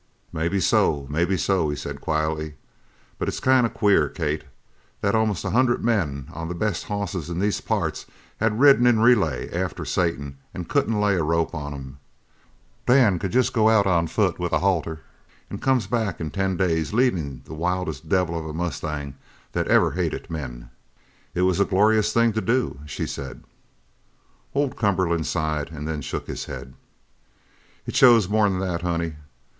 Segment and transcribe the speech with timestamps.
[0.33, 2.55] "Maybe so, maybe so," he said quietly,
[3.19, 4.43] "but it's kind of queer, Kate,
[5.01, 8.07] that after most a hundred men on the best hosses in these parts
[8.39, 11.99] had ridden in relays after Satan an' couldn't lay a rope on him,
[12.87, 15.01] Dan could jest go out on foot with a halter
[15.51, 19.13] an' come back in ten days leadin' the wildest devil of a mustang
[19.51, 20.71] that ever hated men."
[21.35, 23.43] "It was a glorious thing to do!" she said.
[24.55, 26.73] Old Cumberland sighed and then shook his head.
[27.85, 29.17] "It shows more'n that, honey.